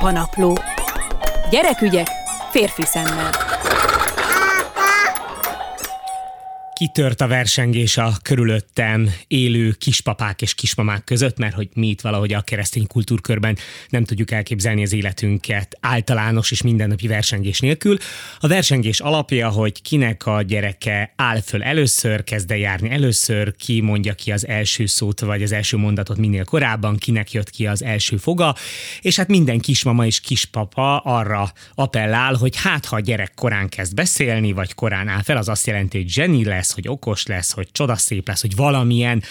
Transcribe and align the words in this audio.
Apanapló. 0.00 0.58
Gyerekügyek 1.50 2.06
férfi 2.50 2.82
szemmel. 2.82 3.30
Kitört 6.78 7.20
a 7.20 7.26
versengés 7.26 7.96
a 7.96 8.12
körülöttem 8.22 9.14
élő 9.26 9.70
kispapák 9.70 10.42
és 10.42 10.54
kismamák 10.54 11.04
között, 11.04 11.38
mert 11.38 11.54
hogy 11.54 11.68
mi 11.74 11.88
itt 11.88 12.00
valahogy 12.00 12.32
a 12.32 12.40
keresztény 12.40 12.86
kultúrkörben 12.86 13.56
nem 13.88 14.04
tudjuk 14.04 14.30
elképzelni 14.30 14.82
az 14.82 14.92
életünket 14.92 15.78
általános 15.80 16.50
és 16.50 16.62
mindennapi 16.62 17.06
versengés 17.06 17.60
nélkül. 17.60 17.96
A 18.38 18.48
versengés 18.48 19.00
alapja, 19.00 19.48
hogy 19.48 19.82
kinek 19.82 20.26
a 20.26 20.42
gyereke 20.42 21.12
áll 21.16 21.40
föl 21.40 21.62
először, 21.62 22.24
kezd 22.24 22.50
el 22.50 22.56
járni 22.56 22.90
először, 22.90 23.56
ki 23.56 23.80
mondja 23.80 24.14
ki 24.14 24.32
az 24.32 24.46
első 24.46 24.86
szót 24.86 25.20
vagy 25.20 25.42
az 25.42 25.52
első 25.52 25.76
mondatot 25.76 26.16
minél 26.16 26.44
korábban, 26.44 26.96
kinek 26.96 27.32
jött 27.32 27.50
ki 27.50 27.66
az 27.66 27.82
első 27.82 28.16
foga, 28.16 28.54
és 29.00 29.16
hát 29.16 29.28
minden 29.28 29.58
kismama 29.58 30.06
és 30.06 30.20
kispapa 30.20 30.98
arra 30.98 31.52
appellál, 31.74 32.34
hogy 32.34 32.56
hát 32.56 32.84
ha 32.84 32.96
a 32.96 33.00
gyerek 33.00 33.32
korán 33.34 33.68
kezd 33.68 33.94
beszélni, 33.94 34.52
vagy 34.52 34.74
korán 34.74 35.08
áll 35.08 35.22
fel, 35.22 35.36
az 35.36 35.48
azt 35.48 35.66
jelenti, 35.66 35.98
hogy 35.98 36.08
zseni 36.08 36.44
lesz, 36.44 36.66
lesz, 36.68 36.74
hogy 36.74 36.88
okos 36.88 37.26
lesz, 37.26 37.52
hogy 37.52 37.68
csodaszép 37.72 38.28
lesz, 38.28 38.40
hogy 38.40 38.56
valamilyen 38.56 39.22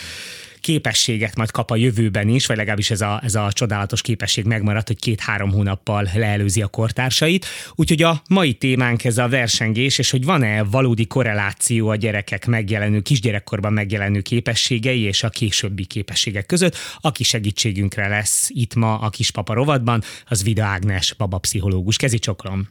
képességet 0.62 1.36
majd 1.36 1.52
kap 1.52 1.72
a 1.72 1.76
jövőben 1.76 2.28
is, 2.30 2.46
vagy 2.46 2.58
legalábbis 2.58 2.92
ez 2.92 3.02
a, 3.02 3.22
ez 3.24 3.36
a 3.36 3.52
csodálatos 3.52 4.02
képesség 4.02 4.46
megmaradt, 4.46 4.88
hogy 4.88 5.00
két-három 5.00 5.52
hónappal 5.52 6.10
leelőzi 6.14 6.62
a 6.62 6.68
kortársait. 6.68 7.46
Úgyhogy 7.76 8.04
a 8.04 8.22
mai 8.30 8.54
témánk 8.54 9.04
ez 9.04 9.18
a 9.18 9.28
versengés, 9.28 9.98
és 9.98 10.12
hogy 10.12 10.26
van-e 10.26 10.64
valódi 10.64 11.08
korreláció 11.08 11.88
a 11.90 11.96
gyerekek 11.96 12.46
megjelenő, 12.46 13.02
kisgyerekkorban 13.02 13.74
megjelenő 13.74 14.22
képességei 14.22 15.02
és 15.02 15.24
a 15.24 15.30
későbbi 15.30 15.86
képességek 15.86 16.46
között. 16.46 16.76
Aki 17.02 17.24
segítségünkre 17.24 18.08
lesz 18.08 18.50
itt 18.54 18.76
ma 18.76 19.00
a 19.00 19.10
kispapa 19.10 19.54
rovatban, 19.54 20.02
az 20.26 20.44
Vida 20.44 20.66
Ágnes, 20.66 21.14
babapszichológus. 21.14 21.98
Kezi 21.98 22.20
csoklom! 22.20 22.70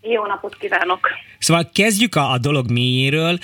Jó 0.00 0.26
napot 0.26 0.56
kívánok! 0.56 1.08
Szóval 1.38 1.70
kezdjük 1.72 2.14
a, 2.14 2.30
a 2.30 2.38
dolog 2.38 2.70
mélyéről. 2.70 3.38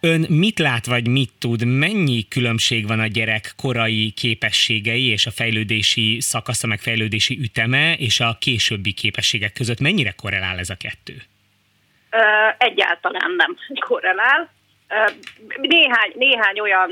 Ön 0.00 0.26
mit 0.28 0.58
lát, 0.58 0.86
vagy 0.86 1.08
mit 1.08 1.32
tud, 1.40 1.64
mennyi 1.66 2.28
különbség 2.28 2.86
van 2.86 3.00
a 3.00 3.06
gyerek 3.06 3.52
korai 3.62 4.10
képességei 4.10 5.06
és 5.06 5.26
a 5.26 5.30
fejlődési 5.30 6.20
szakasza, 6.20 6.66
meg 6.66 6.78
fejlődési 6.78 7.38
üteme 7.40 7.94
és 7.94 8.20
a 8.20 8.36
későbbi 8.40 8.92
képességek 8.92 9.52
között? 9.52 9.80
Mennyire 9.80 10.12
korrelál 10.22 10.58
ez 10.58 10.70
a 10.70 10.76
kettő? 10.76 11.14
Egyáltalán 12.58 13.30
nem 13.36 13.56
korrelál. 13.88 14.50
Néhány, 15.60 16.12
néhány 16.14 16.60
olyan 16.60 16.90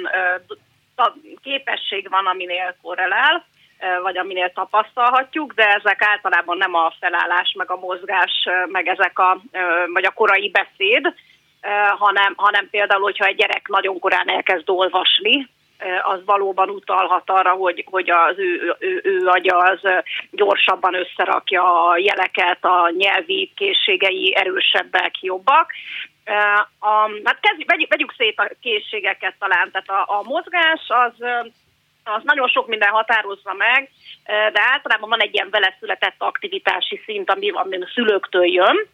képesség 1.42 2.08
van, 2.10 2.26
aminél 2.26 2.76
korrelál, 2.82 3.46
vagy 4.02 4.18
aminél 4.18 4.52
tapasztalhatjuk, 4.52 5.52
de 5.52 5.64
ezek 5.64 6.02
általában 6.02 6.56
nem 6.56 6.74
a 6.74 6.92
felállás, 7.00 7.54
meg 7.56 7.70
a 7.70 7.76
mozgás, 7.76 8.48
meg 8.68 8.86
ezek 8.86 9.18
a, 9.18 9.40
vagy 9.92 10.04
a 10.04 10.10
korai 10.10 10.50
beszéd, 10.50 11.14
hanem, 11.98 12.32
hanem 12.36 12.68
például, 12.70 13.02
hogyha 13.02 13.24
egy 13.24 13.36
gyerek 13.36 13.68
nagyon 13.68 13.98
korán 13.98 14.28
elkezd 14.28 14.70
olvasni, 14.70 15.48
az 16.02 16.24
valóban 16.24 16.68
utalhat 16.68 17.30
arra, 17.30 17.50
hogy, 17.50 17.84
hogy 17.90 18.10
az 18.10 18.38
ő, 18.38 18.76
ő, 18.78 19.00
ő 19.04 19.26
agya 19.26 19.56
az 19.56 19.80
gyorsabban 20.30 20.94
összerakja 20.94 21.88
a 21.88 21.96
jeleket, 21.96 22.64
a 22.64 22.92
nyelvi 22.96 23.52
készségei 23.56 24.34
erősebbek, 24.36 25.22
jobbak. 25.22 25.72
A, 26.78 27.10
hát 27.24 27.40
kezdjük, 27.40 27.70
vegyük, 27.70 27.90
vegyük 27.90 28.14
szét 28.16 28.38
a 28.38 28.50
készségeket 28.60 29.34
talán, 29.38 29.70
tehát 29.70 30.06
a, 30.06 30.18
a 30.18 30.22
mozgás 30.22 30.80
az 30.88 31.26
az 32.06 32.22
nagyon 32.22 32.48
sok 32.48 32.66
minden 32.66 32.90
határozza 32.90 33.52
meg, 33.52 33.90
de 34.26 34.60
általában 34.72 35.08
van 35.08 35.20
egy 35.20 35.34
ilyen 35.34 35.50
vele 35.50 35.76
született 35.80 36.14
aktivitási 36.18 37.00
szint, 37.04 37.30
ami, 37.30 37.50
ami 37.50 37.76
a 37.76 37.90
szülőktől 37.94 38.46
jön, 38.46 38.88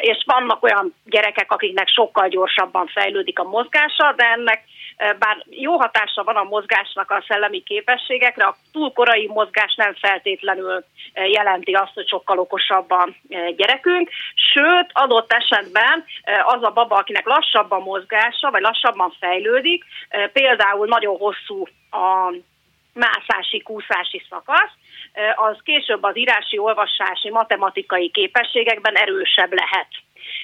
és 0.00 0.22
vannak 0.26 0.62
olyan 0.62 0.94
gyerekek, 1.04 1.52
akiknek 1.52 1.88
sokkal 1.88 2.28
gyorsabban 2.28 2.86
fejlődik 2.86 3.38
a 3.38 3.42
mozgása, 3.42 4.12
de 4.16 4.24
ennek 4.24 4.64
bár 4.96 5.44
jó 5.50 5.76
hatása 5.76 6.24
van 6.24 6.36
a 6.36 6.42
mozgásnak 6.42 7.10
a 7.10 7.24
szellemi 7.28 7.62
képességekre, 7.62 8.44
a 8.44 8.56
túl 8.72 8.92
korai 8.92 9.26
mozgás 9.26 9.74
nem 9.74 9.94
feltétlenül 9.94 10.84
jelenti 11.14 11.72
azt, 11.72 11.94
hogy 11.94 12.08
sokkal 12.08 12.38
okosabb 12.38 12.90
a 12.90 13.08
gyerekünk, 13.56 14.10
sőt, 14.52 14.90
adott 14.92 15.32
esetben 15.32 16.04
az 16.44 16.62
a 16.62 16.70
baba, 16.70 16.96
akinek 16.96 17.26
lassabban 17.26 17.82
mozgása, 17.82 18.50
vagy 18.50 18.62
lassabban 18.62 19.14
fejlődik, 19.20 19.84
például 20.32 20.86
nagyon 20.86 21.16
hosszú 21.16 21.66
a 21.92 22.34
mászási, 22.94 23.62
kúszási 23.62 24.22
szakasz, 24.30 24.72
az 25.34 25.56
később 25.62 26.02
az 26.02 26.16
írási, 26.16 26.58
olvasási, 26.58 27.30
matematikai 27.30 28.10
képességekben 28.10 28.94
erősebb 28.94 29.52
lehet. 29.52 29.88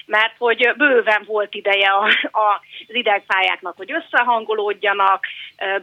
Mert 0.05 0.33
hogy 0.37 0.73
bőven 0.77 1.23
volt 1.25 1.53
ideje 1.53 1.89
a, 1.89 2.03
a, 2.31 2.61
az 2.87 2.95
idegpályáknak, 2.95 3.77
hogy 3.77 3.91
összehangolódjanak, 3.91 5.25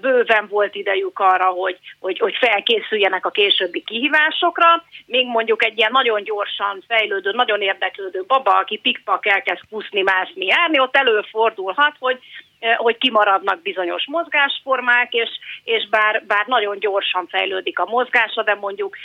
bőven 0.01 0.47
volt 0.49 0.75
idejük 0.75 1.19
arra, 1.19 1.45
hogy, 1.45 1.79
hogy, 2.01 2.19
hogy 2.19 2.37
felkészüljenek 2.37 3.27
a 3.27 3.31
későbbi 3.31 3.83
kihívásokra, 3.83 4.85
még 5.07 5.27
mondjuk 5.27 5.65
egy 5.65 5.79
ilyen 5.79 5.93
nagyon 5.93 6.25
gyorsan 6.25 6.85
fejlődő, 6.87 7.31
nagyon 7.31 7.61
érdeklődő 7.61 8.25
baba, 8.27 8.59
aki 8.59 8.79
pikpak 8.79 9.27
elkezd 9.27 9.63
puszni, 9.69 10.03
mászni, 10.03 10.47
járni, 10.47 10.79
ott 10.79 10.97
előfordulhat, 10.97 11.95
hogy 11.99 12.19
hogy 12.77 12.99
kimaradnak 12.99 13.63
bizonyos 13.63 14.05
mozgásformák, 14.07 15.13
és, 15.13 15.29
és 15.65 15.89
bár, 15.89 16.25
bár 16.27 16.47
nagyon 16.47 16.79
gyorsan 16.79 17.27
fejlődik 17.27 17.79
a 17.79 17.85
mozgása, 17.85 18.43
de 18.43 18.55
mondjuk 18.55 18.97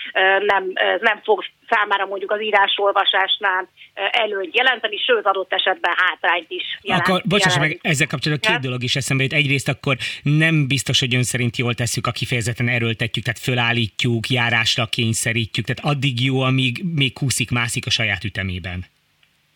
nem, 0.46 0.74
nem 1.00 1.22
fog 1.24 1.44
számára 1.70 2.06
mondjuk 2.06 2.32
az 2.32 2.42
írásolvasásnál 2.42 3.70
előnyt 3.94 4.56
jelenteni, 4.56 4.98
sőt 4.98 5.26
adott 5.26 5.54
esetben 5.54 5.94
hátrányt 5.98 6.50
is 6.50 6.64
jelent. 6.82 7.08
Akkor 7.08 7.22
bocsáss 7.26 7.58
meg, 7.58 7.80
ezzel 7.82 8.08
kapcsolatban 8.08 8.52
két 8.52 8.62
dolog 8.62 8.84
is 8.84 8.96
eszembe 8.96 9.24
jut. 9.24 9.34
Egyrészt 9.34 9.68
akkor 9.68 9.98
nem 10.24 10.68
biztos, 10.68 11.00
hogy 11.00 11.16
ön 11.16 11.24
szerint 11.24 11.58
jól 11.58 11.74
tesszük, 11.74 12.08
a 12.08 12.12
kifejezetten 12.12 12.68
erőltetjük, 12.68 13.26
tehát 13.26 13.40
fölállítjuk, 13.40 14.30
járásra 14.30 14.86
kényszerítjük, 14.86 15.66
tehát 15.66 15.96
addig 15.96 16.24
jó, 16.24 16.42
amíg 16.42 16.84
még 16.96 17.14
kúszik, 17.14 17.52
mászik 17.52 17.86
a 17.86 17.90
saját 17.90 18.24
ütemében. 18.24 18.86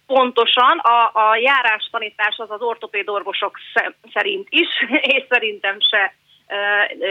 Pontosan, 0.08 0.78
a, 0.78 1.12
a 1.14 1.36
járástanítás 1.36 2.38
az 2.38 2.52
az 2.52 2.62
ortopéd 2.62 3.10
orvosok 3.10 3.60
szerint 4.14 4.48
is, 4.50 4.68
és 5.16 5.24
szerintem 5.30 5.78
se 5.80 6.14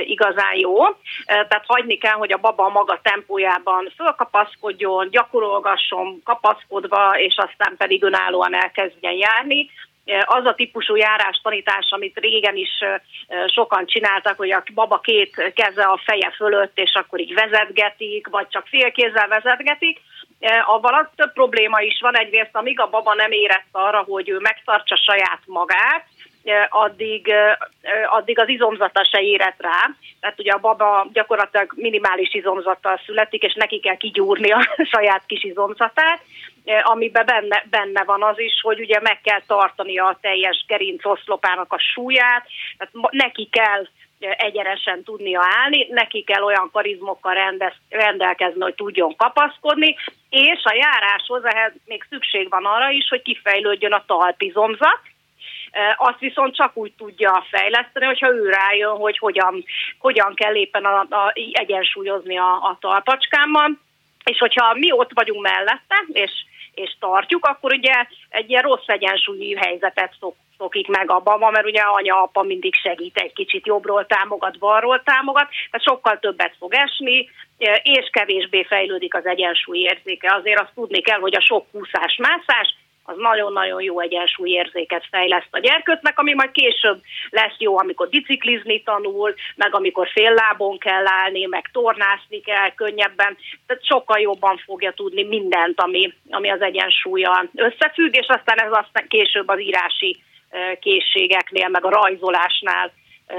igazán 0.04 0.56
jó. 0.56 0.84
Tehát 1.26 1.64
hagyni 1.66 1.98
kell, 1.98 2.12
hogy 2.12 2.32
a 2.32 2.38
baba 2.38 2.68
maga 2.68 3.00
tempójában 3.02 3.92
fölkapaszkodjon, 3.96 5.10
gyakorolgasson 5.10 6.20
kapaszkodva, 6.24 7.18
és 7.18 7.34
aztán 7.36 7.74
pedig 7.76 8.02
önállóan 8.02 8.54
elkezdjen 8.54 9.12
járni. 9.12 9.70
Az 10.24 10.44
a 10.44 10.54
típusú 10.54 10.96
járás 10.96 11.40
tanítás, 11.42 11.86
amit 11.90 12.18
régen 12.18 12.56
is 12.56 12.70
sokan 13.46 13.86
csináltak, 13.86 14.36
hogy 14.36 14.50
a 14.50 14.62
baba 14.74 14.98
két 14.98 15.52
keze 15.54 15.82
a 15.82 16.00
feje 16.04 16.32
fölött, 16.36 16.78
és 16.78 16.94
akkor 16.94 17.20
így 17.20 17.34
vezetgetik, 17.34 18.28
vagy 18.28 18.48
csak 18.48 18.66
félkézzel 18.66 19.28
vezetgetik, 19.28 20.00
avval 20.66 21.10
több 21.16 21.32
probléma 21.32 21.80
is 21.80 22.00
van. 22.00 22.16
Egyrészt, 22.16 22.56
amíg 22.56 22.80
a 22.80 22.88
baba 22.90 23.14
nem 23.14 23.30
érett 23.30 23.66
arra, 23.70 24.04
hogy 24.08 24.28
ő 24.28 24.38
megtartsa 24.38 24.96
saját 24.96 25.40
magát, 25.46 26.04
addig, 26.68 27.32
addig 28.10 28.38
az 28.38 28.48
izomzata 28.48 29.04
se 29.04 29.20
érett 29.20 29.56
rá. 29.58 29.90
Tehát 30.20 30.38
ugye 30.38 30.52
a 30.52 30.58
baba 30.58 31.06
gyakorlatilag 31.12 31.72
minimális 31.76 32.34
izomzattal 32.34 33.00
születik, 33.04 33.42
és 33.42 33.54
neki 33.54 33.80
kell 33.80 33.96
kigyúrni 33.96 34.50
a 34.50 34.68
saját 34.92 35.22
kis 35.26 35.44
izomzatát, 35.44 36.20
amiben 36.82 37.26
benne, 37.26 37.64
benne 37.70 38.04
van 38.04 38.22
az 38.22 38.38
is, 38.38 38.60
hogy 38.62 38.80
ugye 38.80 39.00
meg 39.00 39.20
kell 39.20 39.40
tartani 39.46 39.98
a 39.98 40.18
teljes 40.20 40.64
gerinc 40.68 41.04
oszlopának 41.04 41.72
a 41.72 41.78
súlyát, 41.78 42.46
tehát 42.78 43.10
neki 43.10 43.48
kell 43.52 43.86
egyenesen 44.30 45.02
tudnia 45.02 45.40
állni, 45.42 45.86
neki 45.90 46.22
kell 46.22 46.42
olyan 46.42 46.70
karizmokkal 46.72 47.34
rendez, 47.34 47.72
rendelkezni, 47.88 48.60
hogy 48.60 48.74
tudjon 48.74 49.16
kapaszkodni, 49.16 49.96
és 50.30 50.62
a 50.64 50.74
járáshoz 50.74 51.44
ehhez 51.44 51.72
még 51.84 52.06
szükség 52.10 52.50
van 52.50 52.64
arra 52.64 52.90
is, 52.90 53.08
hogy 53.08 53.22
kifejlődjön 53.22 53.92
a 53.92 54.04
talpizomzat, 54.06 55.00
azt 55.96 56.18
viszont 56.18 56.56
csak 56.56 56.76
úgy 56.76 56.92
tudja 56.92 57.46
fejleszteni, 57.50 58.04
hogyha 58.04 58.32
ő 58.32 58.48
rájön, 58.48 58.96
hogy 58.96 59.18
hogyan, 59.18 59.64
hogyan 59.98 60.34
kell 60.34 60.54
éppen 60.54 60.84
a, 60.84 61.00
a, 61.00 61.32
egyensúlyozni 61.52 62.38
a, 62.38 62.52
a 62.52 62.76
talpacskámmal, 62.80 63.78
és 64.24 64.38
hogyha 64.38 64.74
mi 64.74 64.92
ott 64.92 65.10
vagyunk 65.14 65.42
mellette, 65.42 66.04
és, 66.12 66.30
és 66.74 66.96
tartjuk, 67.00 67.44
akkor 67.44 67.72
ugye 67.72 68.06
egy 68.28 68.50
ilyen 68.50 68.62
rossz 68.62 68.86
egyensúlyi 68.86 69.56
helyzetet 69.56 70.14
szok, 70.20 70.34
szokik 70.58 70.88
meg 70.88 71.10
a 71.10 71.18
baba, 71.18 71.50
mert 71.50 71.66
ugye 71.66 71.80
anya, 71.80 72.22
apa 72.22 72.42
mindig 72.42 72.74
segít 72.74 73.16
egy 73.16 73.32
kicsit 73.32 73.66
jobbról 73.66 74.06
támogat, 74.06 74.58
balról 74.58 75.02
támogat, 75.02 75.48
tehát 75.70 75.86
sokkal 75.86 76.18
többet 76.18 76.54
fog 76.58 76.74
esni, 76.74 77.30
és 77.82 78.08
kevésbé 78.12 78.64
fejlődik 78.64 79.14
az 79.14 79.26
egyensúly 79.26 79.78
érzéke. 79.78 80.34
Azért 80.34 80.60
azt 80.60 80.74
tudni 80.74 81.00
kell, 81.00 81.18
hogy 81.18 81.36
a 81.36 81.40
sok 81.40 81.66
kúszás, 81.70 82.16
mászás 82.16 82.74
az 83.04 83.16
nagyon-nagyon 83.16 83.82
jó 83.82 84.00
egyensúlyérzéket 84.00 85.06
fejleszt 85.10 85.48
a 85.50 85.58
gyerkőcnek, 85.58 86.18
ami 86.18 86.34
majd 86.34 86.50
később 86.50 87.00
lesz 87.30 87.58
jó, 87.58 87.78
amikor 87.78 88.08
biciklizni 88.08 88.82
tanul, 88.82 89.34
meg 89.56 89.74
amikor 89.74 90.08
fél 90.08 90.32
lábon 90.32 90.78
kell 90.78 91.06
állni, 91.06 91.44
meg 91.44 91.70
tornászni 91.72 92.40
kell 92.40 92.74
könnyebben, 92.74 93.36
tehát 93.66 93.86
sokkal 93.86 94.20
jobban 94.20 94.56
fogja 94.56 94.92
tudni 94.92 95.22
mindent, 95.22 95.80
ami, 95.80 96.12
ami 96.30 96.50
az 96.50 96.60
egyensúlya 96.60 97.44
összefügg, 97.54 98.16
és 98.16 98.26
aztán 98.28 98.58
ez 98.58 98.72
aztán 98.72 99.08
később 99.08 99.48
az 99.48 99.60
írási 99.60 100.22
készségeknél, 100.80 101.68
meg 101.68 101.84
a 101.84 101.90
rajzolásnál 101.90 102.92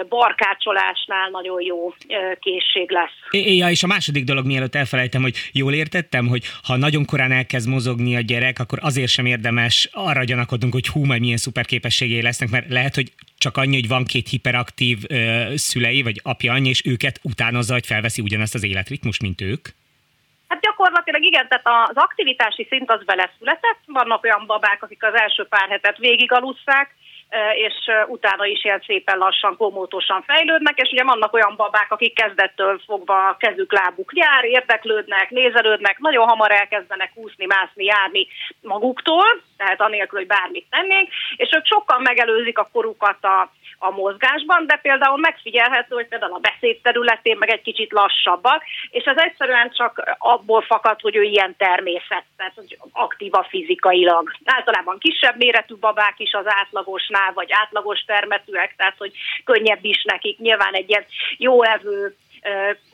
barkácsolásnál 0.10 1.30
nagyon 1.30 1.62
jó 1.62 1.94
készség 2.40 2.92
lesz. 2.92 3.18
Ja, 3.32 3.70
és 3.70 3.84
a 3.84 3.88
második 3.88 4.24
dolog, 4.24 4.46
mielőtt 4.46 4.76
elfelejtem, 4.76 5.22
hogy 5.22 5.50
jól 5.52 5.74
értettem, 5.74 6.28
hogy 6.28 6.44
ha 6.64 6.76
nagyon 6.76 7.06
korán 7.06 7.32
elkezd 7.32 7.70
mozogni 7.70 8.16
a 8.16 8.20
gyerek, 8.20 8.60
akkor 8.60 8.80
azért 8.82 9.12
sem 9.12 9.26
érdemes 9.26 9.90
arra 9.94 10.24
gyanakodnunk, 10.24 10.74
hogy 10.74 10.88
hú, 10.88 11.06
majd 11.06 11.22
milyen 11.22 11.38
szuper 11.38 11.66
képességei 11.66 12.22
lesznek, 12.22 12.50
mert 12.50 12.70
lehet, 12.70 12.96
hogy 12.96 13.12
csak 13.38 13.58
annyi, 13.58 13.74
hogy 13.74 13.88
van 13.88 14.04
két 14.04 14.30
hiperaktív 14.30 14.98
ö, 15.10 15.44
szülei, 15.56 16.02
vagy 16.02 16.20
apja, 16.24 16.54
anyja, 16.54 16.70
és 16.70 16.82
őket 16.86 17.20
utánozza, 17.24 17.74
hogy 17.74 17.86
felveszi 17.86 18.22
ugyanazt 18.22 18.56
az 18.56 18.64
életritmust, 18.64 19.22
mint 19.22 19.42
ők? 19.42 19.68
Hát 20.48 20.62
gyakorlatilag 20.62 21.24
igen, 21.24 21.48
tehát 21.48 21.90
az 21.90 21.96
aktivitási 21.96 22.68
szint 22.70 22.92
az 22.92 23.04
beleszületett. 23.06 23.80
Vannak 23.86 24.24
olyan 24.24 24.44
babák, 24.46 24.84
akik 24.84 25.04
az 25.04 25.14
első 25.14 25.44
pár 25.44 25.70
hetet 25.70 25.98
végig 25.98 26.32
alusszák, 26.32 26.96
és 27.56 27.74
utána 28.07 28.45
is 28.45 28.63
ilyen 28.63 28.83
szépen 28.86 29.18
lassan, 29.18 29.57
komótosan 29.57 30.22
fejlődnek, 30.22 30.80
és 30.80 30.92
ugye 30.92 31.04
vannak 31.04 31.33
olyan 31.33 31.54
babák, 31.56 31.92
akik 31.92 32.16
kezdettől 32.16 32.81
fogva 32.86 33.27
a 33.27 33.38
kezük, 33.38 33.74
lábuk 33.74 34.12
jár, 34.13 34.44
érdeklődnek, 34.44 35.30
nézelődnek, 35.30 35.98
nagyon 36.00 36.27
hamar 36.27 36.51
elkezdenek 36.51 37.12
úszni, 37.16 37.45
mászni, 37.45 37.83
járni 37.83 38.27
maguktól, 38.62 39.42
tehát 39.57 39.81
anélkül, 39.81 40.19
hogy 40.19 40.27
bármit 40.27 40.68
tennénk, 40.69 41.10
és 41.36 41.50
ők 41.56 41.66
sokkal 41.66 42.00
megelőzik 42.00 42.57
a 42.57 42.69
korukat 42.72 43.24
a, 43.24 43.51
a 43.77 43.89
mozgásban, 43.89 44.68
de 44.68 44.80
például 44.81 45.18
megfigyelhető, 45.18 45.95
hogy 45.95 46.07
például 46.07 46.33
a 46.33 46.48
beszéd 46.50 46.81
területén 46.81 47.38
meg 47.38 47.50
egy 47.50 47.62
kicsit 47.62 47.92
lassabbak, 47.92 48.63
és 48.89 49.04
ez 49.04 49.18
egyszerűen 49.18 49.72
csak 49.72 50.16
abból 50.18 50.62
fakad, 50.62 51.01
hogy 51.01 51.16
ő 51.16 51.22
ilyen 51.22 51.56
természet, 51.57 52.24
tehát 52.38 52.54
aktíva 52.92 53.45
fizikailag. 53.50 54.31
Általában 54.45 54.98
kisebb 55.00 55.38
méretű 55.38 55.75
babák 55.75 56.16
is 56.18 56.33
az 56.33 56.45
átlagosnál, 56.48 57.33
vagy 57.33 57.51
átlagos 57.51 58.00
termetűek, 58.06 58.74
tehát 58.77 58.98
hogy 58.98 59.12
könnyebb 59.44 59.83
is 59.86 60.04
nekik. 60.04 60.38
Nyilván 60.38 60.74
egy 60.74 60.89
ilyen 60.89 61.06
jó 61.38 61.63
evő 61.63 62.16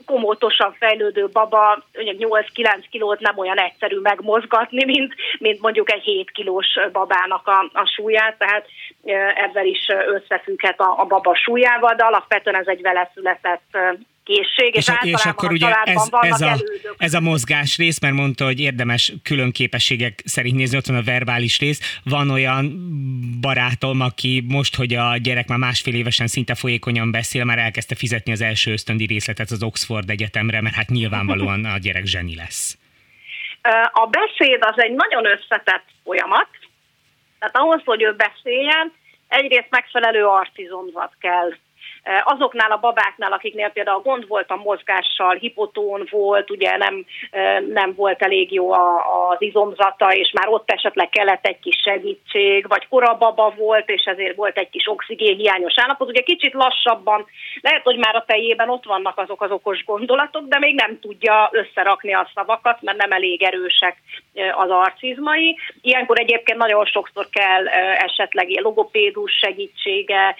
komótosan 0.06 0.72
fejlődő 0.78 1.28
baba 1.32 1.84
8-9 1.94 2.84
kilót 2.90 3.20
nem 3.20 3.38
olyan 3.38 3.58
egyszerű 3.58 3.98
megmozgatni, 3.98 4.84
mint, 4.84 5.14
mint 5.38 5.60
mondjuk 5.60 5.92
egy 5.92 6.02
7 6.02 6.30
kilós 6.30 6.66
babának 6.92 7.46
a, 7.46 7.70
a 7.72 7.90
súlyát, 7.94 8.38
tehát 8.38 8.66
ezzel 9.34 9.66
is 9.66 9.86
összefügghet 10.06 10.80
a, 10.80 10.94
a 10.98 11.04
baba 11.04 11.34
súlyával, 11.34 11.94
de 11.94 12.04
alapvetően 12.04 12.56
ez 12.56 12.66
egy 12.66 12.82
vele 12.82 13.10
született 13.14 13.76
készség, 14.24 14.74
és, 14.74 14.88
és, 15.02 15.12
és 15.12 15.24
akkor 15.24 15.52
ugye 15.52 15.68
ez, 15.84 16.08
ez, 16.20 16.40
a, 16.40 16.56
ez 16.96 17.14
a 17.14 17.20
mozgás 17.20 17.76
rész, 17.76 18.00
mert 18.00 18.14
mondta, 18.14 18.44
hogy 18.44 18.60
érdemes 18.60 19.12
külön 19.22 19.52
képességek 19.52 20.22
szerint 20.24 20.56
nézni, 20.56 20.76
ott 20.76 20.86
van 20.86 20.96
a 20.96 21.02
verbális 21.02 21.58
rész. 21.58 22.00
Van 22.04 22.30
olyan 22.30 22.64
barátom, 23.40 24.00
aki 24.00 24.44
most, 24.48 24.76
hogy 24.76 24.94
a 24.94 25.16
gyerek 25.16 25.48
már 25.48 25.58
másfél 25.58 25.94
évesen 25.94 26.26
szinte 26.26 26.54
folyékonyan 26.54 27.10
beszél, 27.10 27.44
már 27.44 27.58
elkezdte 27.58 27.94
fizetni 27.94 28.32
az 28.32 28.40
első 28.40 28.72
ösztöndi 28.72 29.06
részletet 29.06 29.50
az 29.50 29.62
Oxford 29.62 30.10
Egyetemre, 30.10 30.60
mert 30.60 30.74
hát 30.74 30.88
nyilvánvalóan 30.88 31.64
a 31.64 31.78
gyerek 31.78 32.04
zseni 32.04 32.34
lesz. 32.34 32.76
A 33.92 34.06
beszéd 34.06 34.58
az 34.60 34.80
egy 34.82 34.92
nagyon 34.92 35.26
összetett 35.26 35.84
folyamat, 36.04 36.48
tehát 37.38 37.56
ahhoz, 37.56 37.82
hogy 37.84 38.02
ő 38.02 38.14
beszéljen, 38.14 38.92
egyrészt 39.28 39.70
megfelelő 39.70 40.26
arcizomzat 40.26 41.12
kell 41.20 41.54
Azoknál 42.24 42.70
a 42.70 42.76
babáknál, 42.76 43.32
akiknél 43.32 43.68
például 43.68 44.00
gond 44.00 44.26
volt 44.28 44.50
a 44.50 44.56
mozgással, 44.56 45.34
hipotón 45.34 46.08
volt, 46.10 46.50
ugye 46.50 46.76
nem, 46.76 47.04
nem 47.72 47.94
volt 47.94 48.22
elég 48.22 48.52
jó 48.52 48.72
az 48.72 49.36
izomzata, 49.38 50.14
és 50.14 50.30
már 50.32 50.48
ott 50.48 50.70
esetleg 50.70 51.08
kellett 51.08 51.46
egy 51.46 51.58
kis 51.58 51.80
segítség, 51.84 52.68
vagy 52.68 52.88
korababa 52.88 53.54
volt, 53.56 53.88
és 53.88 54.04
ezért 54.04 54.36
volt 54.36 54.58
egy 54.58 54.70
kis 54.70 54.88
oxigénhiányos 54.88 55.74
állapot. 55.76 56.08
Ugye 56.08 56.22
kicsit 56.22 56.52
lassabban, 56.52 57.26
lehet, 57.60 57.82
hogy 57.82 57.96
már 57.96 58.14
a 58.14 58.24
fejében 58.26 58.70
ott 58.70 58.84
vannak 58.84 59.18
azok 59.18 59.42
az 59.42 59.50
okos 59.50 59.84
gondolatok, 59.84 60.48
de 60.48 60.58
még 60.58 60.74
nem 60.74 60.98
tudja 61.00 61.48
összerakni 61.52 62.14
a 62.14 62.30
szavakat, 62.34 62.82
mert 62.82 62.98
nem 62.98 63.12
elég 63.12 63.42
erősek 63.42 63.96
az 64.56 64.70
arcizmai. 64.70 65.58
Ilyenkor 65.80 66.18
egyébként 66.18 66.58
nagyon 66.58 66.84
sokszor 66.84 67.26
kell 67.30 67.68
esetleg 67.96 68.60
logopédus 68.60 69.32
segítsége, 69.32 70.36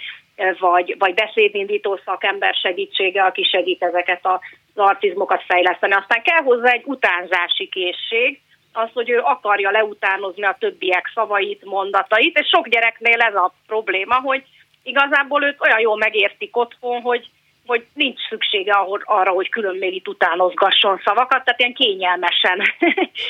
vagy, 0.58 0.94
vagy 0.98 1.14
beszédindító 1.14 2.00
szakember 2.04 2.54
segítsége, 2.54 3.22
aki 3.22 3.42
segít 3.42 3.82
ezeket 3.82 4.20
az 4.22 4.40
artizmokat 4.74 5.42
fejleszteni. 5.46 5.92
Aztán 5.92 6.22
kell 6.22 6.42
hozzá 6.42 6.70
egy 6.70 6.82
utánzási 6.84 7.68
készség, 7.68 8.40
az, 8.72 8.88
hogy 8.92 9.10
ő 9.10 9.18
akarja 9.18 9.70
leutánozni 9.70 10.44
a 10.44 10.56
többiek 10.58 11.10
szavait, 11.14 11.64
mondatait, 11.64 12.38
és 12.38 12.48
sok 12.48 12.68
gyereknél 12.68 13.20
ez 13.20 13.34
a 13.34 13.54
probléma, 13.66 14.14
hogy 14.14 14.42
igazából 14.82 15.44
őt 15.44 15.60
olyan 15.60 15.80
jól 15.80 15.96
megértik 15.96 16.56
otthon, 16.56 17.00
hogy, 17.00 17.28
hogy 17.66 17.86
nincs 17.94 18.20
szüksége 18.28 18.72
arra, 19.04 19.30
hogy 19.30 19.48
külön 19.48 20.02
utánozgasson 20.04 21.00
szavakat, 21.04 21.44
tehát 21.44 21.60
ilyen 21.60 21.74
kényelmesen 21.74 22.62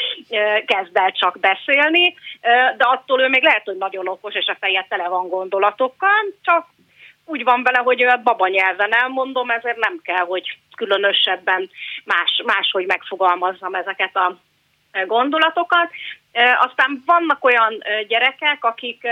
kezd 0.72 0.96
el 0.96 1.12
csak 1.12 1.38
beszélni, 1.40 2.14
de 2.76 2.84
attól 2.84 3.20
ő 3.20 3.28
még 3.28 3.42
lehet, 3.42 3.64
hogy 3.64 3.76
nagyon 3.76 4.08
okos, 4.08 4.34
és 4.34 4.46
a 4.46 4.56
feje 4.60 4.86
tele 4.88 5.08
van 5.08 5.28
gondolatokkal, 5.28 6.32
csak 6.42 6.66
úgy 7.24 7.44
van 7.44 7.62
vele, 7.62 7.78
hogy 7.78 8.02
a 8.02 8.16
baba 8.16 8.48
nyelven 8.48 8.94
elmondom, 8.94 9.50
ezért 9.50 9.78
nem 9.78 10.00
kell, 10.02 10.24
hogy 10.24 10.58
különösebben 10.76 11.70
más, 12.04 12.42
máshogy 12.44 12.86
megfogalmazzam 12.86 13.74
ezeket 13.74 14.16
a 14.16 14.36
gondolatokat. 15.06 15.90
Aztán 16.60 17.02
vannak 17.06 17.44
olyan 17.44 17.82
gyerekek, 18.08 18.64
akik 18.64 19.06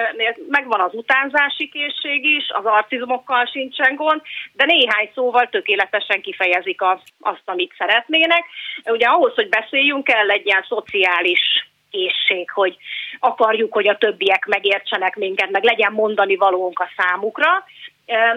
megvan 0.49 0.81
az 0.81 0.95
utánzási 0.95 1.69
készség 1.69 2.25
is, 2.25 2.49
az 2.49 2.65
arcizmokkal 2.65 3.45
sincsen 3.45 3.95
gond, 3.95 4.21
de 4.53 4.65
néhány 4.65 5.11
szóval 5.15 5.49
tökéletesen 5.49 6.21
kifejezik 6.21 6.83
azt, 7.21 7.43
amit 7.45 7.75
szeretnének. 7.79 8.45
Ugye 8.85 9.07
ahhoz, 9.07 9.35
hogy 9.35 9.49
beszéljünk, 9.49 10.05
kell 10.05 10.31
egy 10.31 10.47
ilyen 10.47 10.65
szociális 10.69 11.69
készség, 11.91 12.51
hogy 12.51 12.77
akarjuk, 13.19 13.73
hogy 13.73 13.89
a 13.89 13.99
többiek 13.99 14.47
megértsenek 14.47 15.17
minket, 15.17 15.51
meg 15.51 15.65
legyen 15.65 15.93
mondani 15.93 16.37
valónk 16.37 16.79
a 16.79 16.91
számukra. 16.97 17.65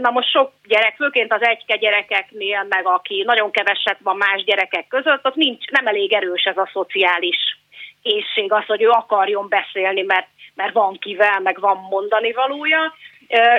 Na 0.02 0.10
most 0.10 0.30
sok 0.30 0.52
gyerek, 0.68 0.96
főként 0.96 1.34
az 1.34 1.44
egyke 1.44 1.75
gyerekeknél, 1.75 2.66
meg 2.70 2.86
aki 2.86 3.24
nagyon 3.25 3.52
keveset 3.52 3.98
van 4.04 4.18
más 4.18 4.44
gyerekek 4.44 4.88
között, 4.88 5.25
ott 5.25 5.36
nincs, 5.36 5.66
nem 5.70 5.88
elég 5.88 6.14
erős 6.14 6.44
ez 6.44 6.58
a 6.58 6.70
szociális 6.74 7.38
készség, 8.03 8.51
az, 8.51 8.65
hogy 8.65 8.82
ő 8.82 8.89
akarjon 8.89 9.50
beszélni, 9.50 10.01
mert, 10.01 10.27
mert 10.56 10.74
van 10.74 10.98
kivel, 11.00 11.39
meg 11.39 11.60
van 11.60 11.77
mondani 11.89 12.32
valója. 12.32 12.94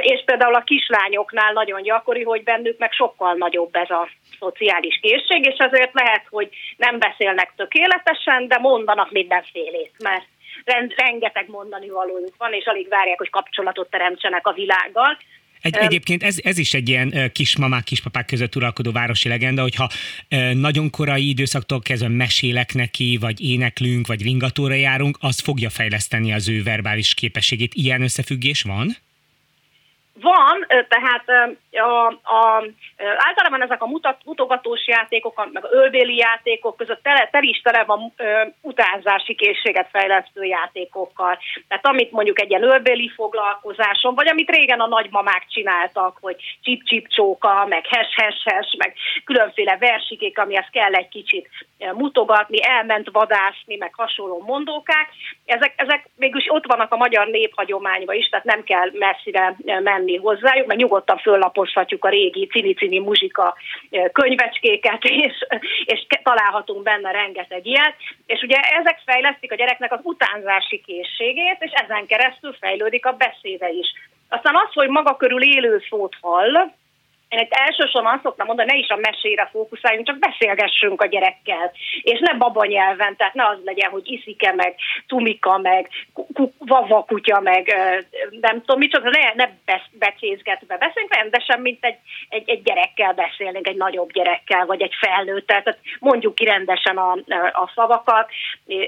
És 0.01 0.23
például 0.25 0.55
a 0.55 0.65
kislányoknál 0.65 1.53
nagyon 1.53 1.83
gyakori, 1.83 2.23
hogy 2.23 2.43
bennük 2.43 2.79
meg 2.79 2.93
sokkal 2.93 3.35
nagyobb 3.35 3.75
ez 3.75 3.91
a 3.91 4.09
szociális 4.39 4.99
készség, 5.03 5.47
és 5.47 5.59
azért 5.59 5.93
lehet, 5.93 6.27
hogy 6.31 6.49
nem 6.77 6.99
beszélnek 6.99 7.53
tökéletesen, 7.57 8.49
de 8.49 8.59
mondanak 8.59 9.11
mindenfélét, 9.11 9.93
mert 9.99 10.27
rengeteg 10.97 11.49
mondani 11.49 11.89
valójuk 11.89 12.37
van, 12.39 12.53
és 12.53 12.65
alig 12.65 12.89
várják, 12.89 13.19
hogy 13.19 13.31
kapcsolatot 13.31 13.91
teremtsenek 13.91 14.47
a 14.47 14.53
világgal. 14.53 15.17
Egy, 15.65 15.77
egyébként 15.77 16.23
ez, 16.23 16.37
ez 16.43 16.59
is 16.59 16.75
egy 16.75 16.89
ilyen 16.89 17.31
kismamák, 17.33 17.85
kispapák 17.85 18.27
között 18.27 18.57
uralkodó 18.57 18.93
városi 18.93 19.29
legenda, 19.29 19.63
hogyha 19.63 19.89
nagyon 20.55 20.91
korai 20.91 21.29
időszaktól 21.29 21.81
kezdve 21.81 22.09
mesélek 22.09 22.75
neki, 22.75 23.17
vagy 23.21 23.41
éneklünk, 23.41 24.07
vagy 24.07 24.23
ringatóra 24.23 24.75
járunk, 24.75 25.17
az 25.21 25.41
fogja 25.41 25.71
fejleszteni 25.71 26.33
az 26.33 26.49
ő 26.49 26.63
verbális 26.63 27.15
képességét. 27.15 27.75
Ilyen 27.75 28.03
összefüggés 28.03 28.63
van? 28.63 28.97
Van, 30.21 30.67
tehát 30.89 31.25
a, 31.77 32.07
a, 32.23 32.65
általában 33.17 33.63
ezek 33.63 33.83
a 33.83 33.87
mutat, 33.87 34.21
mutogatós 34.25 34.87
játékok, 34.87 35.49
meg 35.53 35.65
a 35.65 35.73
ölbéli 35.73 36.17
játékok 36.17 36.77
között 36.77 37.03
tele, 37.03 37.29
tele 37.31 37.49
is 37.49 37.61
tele 37.61 37.85
van 37.85 38.13
ö, 38.17 38.43
utánzási 38.61 39.35
készséget 39.35 39.89
fejlesztő 39.93 40.45
játékokkal. 40.45 41.39
Tehát 41.69 41.87
amit 41.87 42.11
mondjuk 42.11 42.41
egy 42.41 42.51
ilyen 42.51 42.63
ölbéli 42.63 43.09
foglalkozáson, 43.15 44.15
vagy 44.15 44.29
amit 44.29 44.51
régen 44.51 44.81
a 44.81 44.87
nagymamák 44.87 45.45
csináltak, 45.49 46.19
hogy 46.21 46.37
csip-csip 46.63 47.09
csóka, 47.09 47.67
meg 47.69 47.87
hes-hes-hes, 47.87 48.75
meg 48.79 48.95
különféle 49.25 49.77
versikék, 49.77 50.39
amihez 50.39 50.69
kell 50.73 50.95
egy 50.95 51.09
kicsit 51.09 51.49
mutogatni, 51.93 52.59
elment 52.63 53.09
vadászni, 53.13 53.77
meg 53.77 53.95
hasonló 53.95 54.43
mondókák. 54.47 55.09
Ezek, 55.45 55.73
ezek 55.77 56.09
mégis 56.17 56.45
ott 56.49 56.67
vannak 56.67 56.93
a 56.93 56.97
magyar 56.97 57.27
néphagyományban 57.27 58.17
is, 58.17 58.29
tehát 58.29 58.45
nem 58.45 58.65
kell 58.65 58.91
messzire 58.93 59.57
menni 59.83 60.17
hozzájuk, 60.17 60.67
mert 60.67 60.81
nyugodtan 60.81 61.19
föllapozhatjuk 61.65 62.05
a 62.05 62.09
régi 62.09 62.47
cini-cini 62.47 62.99
muzsika 62.99 63.55
könyvecskéket, 64.13 65.05
és, 65.27 65.33
és 65.85 66.07
találhatunk 66.23 66.83
benne 66.83 67.11
rengeteg 67.11 67.67
ilyet, 67.67 67.95
és 68.27 68.43
ugye 68.43 68.57
ezek 68.61 69.01
fejlesztik 69.05 69.53
a 69.53 69.55
gyereknek 69.55 69.93
az 69.93 70.01
utánzási 70.03 70.83
készségét, 70.87 71.57
és 71.59 71.71
ezen 71.73 72.07
keresztül 72.07 72.53
fejlődik 72.53 73.07
a 73.07 73.13
beszéde 73.13 73.69
is. 73.69 73.87
Aztán 74.29 74.55
az, 74.55 74.73
hogy 74.73 74.89
maga 74.89 75.17
körül 75.17 75.43
élő 75.43 75.83
szót 75.89 76.17
hall, 76.21 76.73
én 77.35 77.41
egy 77.41 77.49
elsősorban 77.51 78.13
azt 78.13 78.23
szoktam 78.23 78.47
mondani, 78.47 78.73
ne 78.73 78.79
is 78.79 78.89
a 78.89 78.97
mesére 78.97 79.49
fókuszáljunk, 79.53 80.07
csak 80.07 80.19
beszélgessünk 80.19 81.03
a 81.03 81.07
gyerekkel. 81.07 81.73
És 82.03 82.19
ne 82.21 82.35
babanyelven, 82.35 83.17
tehát 83.17 83.35
ne 83.35 83.47
az 83.47 83.59
legyen, 83.65 83.91
hogy 83.91 84.13
iszike, 84.13 84.53
meg 84.53 84.75
cumika, 85.07 85.59
meg 85.59 85.89
vava 86.59 87.05
kutya, 87.05 87.41
meg 87.41 87.75
nem 88.41 88.63
tudom 88.65 88.89
csak 88.89 89.03
ne, 89.03 89.33
ne 89.35 89.49
becézgetve 89.93 90.77
beszélünk, 90.77 91.15
rendesen, 91.15 91.61
mint 91.61 91.85
egy, 91.85 91.97
egy, 92.29 92.49
egy 92.49 92.63
gyerekkel 92.63 93.13
beszélnénk, 93.13 93.69
egy 93.69 93.77
nagyobb 93.77 94.13
gyerekkel, 94.13 94.67
vagy 94.67 94.83
egy 94.83 94.95
felnőttel. 95.01 95.63
Tehát 95.63 95.81
mondjuk 95.99 96.35
ki 96.35 96.45
rendesen 96.45 96.97
a, 96.97 97.13
a 97.53 97.73
szavakat, 97.75 98.31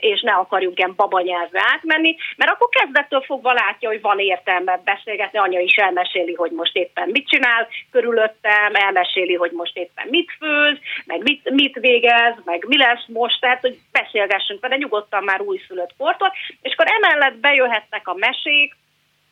és 0.01 0.21
ne 0.21 0.33
akarjunk 0.33 0.79
ilyen 0.79 0.95
babanyelvbe 0.97 1.61
átmenni, 1.75 2.17
mert 2.37 2.51
akkor 2.51 2.69
kezdettől 2.69 3.21
fogva 3.21 3.53
látja, 3.53 3.89
hogy 3.89 4.01
van 4.01 4.19
értelme 4.19 4.81
beszélgetni, 4.85 5.39
anya 5.39 5.61
is 5.61 5.75
elmeséli, 5.75 6.35
hogy 6.35 6.51
most 6.51 6.77
éppen 6.77 7.09
mit 7.09 7.29
csinál 7.29 7.69
körülött, 7.91 8.36
előttem, 8.43 8.75
elmeséli, 8.75 9.35
hogy 9.35 9.51
most 9.51 9.77
éppen 9.77 10.07
mit 10.11 10.31
főz, 10.39 10.79
meg 11.05 11.23
mit, 11.23 11.51
mit 11.51 11.75
végez, 11.75 12.35
meg 12.45 12.65
mi 12.69 12.77
lesz 12.77 13.05
most, 13.07 13.41
tehát 13.41 13.61
hogy 13.61 13.79
beszélgessünk 13.93 14.61
vele 14.61 14.77
nyugodtan 14.77 15.25
már 15.25 15.41
újszülött 15.41 15.95
kortól, 15.99 16.33
és 16.63 16.73
akkor 16.73 16.87
emellett 16.89 17.37
bejöhetnek 17.37 18.09
a 18.09 18.15
mesék, 18.15 18.77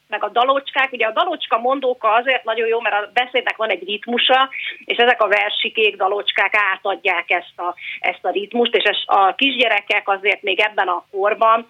meg 0.08 0.24
a 0.24 0.28
dalocskák. 0.28 0.92
Ugye 0.92 1.06
a 1.06 1.12
dalocska 1.12 1.58
mondóka 1.58 2.12
azért 2.12 2.44
nagyon 2.44 2.68
jó, 2.68 2.80
mert 2.80 2.94
a 2.94 3.10
beszédnek 3.14 3.56
van 3.56 3.70
egy 3.70 3.84
ritmusa, 3.84 4.48
és 4.84 4.96
ezek 4.96 5.22
a 5.22 5.28
versikék, 5.28 5.96
dalocskák 5.96 6.54
átadják 6.72 7.30
ezt 7.30 7.58
a, 7.58 7.74
ezt 8.00 8.24
a 8.24 8.30
ritmust, 8.30 8.74
és 8.74 9.04
a 9.06 9.34
kisgyerekek 9.34 10.08
azért 10.08 10.42
még 10.42 10.60
ebben 10.60 10.88
a 10.88 11.04
korban 11.10 11.66